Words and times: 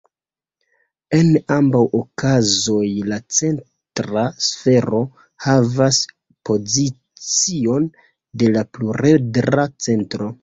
En 1.15 1.27
ambaŭ 1.55 1.81
okazoj 1.97 2.85
la 3.11 3.19
centra 3.39 4.23
sfero 4.47 5.01
havas 5.47 5.99
pozicion 6.51 7.85
de 8.43 8.49
la 8.57 8.65
pluredra 8.79 9.67
centro. 9.89 10.31